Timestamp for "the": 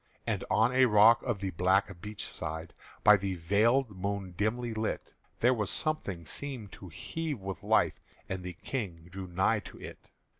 1.41-1.51, 3.17-3.35, 8.41-8.53